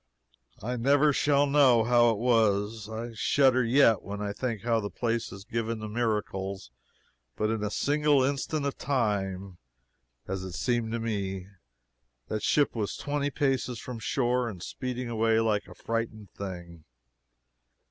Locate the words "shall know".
1.13-1.83